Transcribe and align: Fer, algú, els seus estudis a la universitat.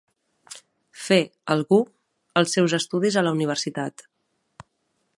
Fer, 1.07 1.19
algú, 1.57 1.79
els 2.41 2.57
seus 2.57 2.77
estudis 2.81 3.21
a 3.23 3.27
la 3.29 3.35
universitat. 3.39 4.07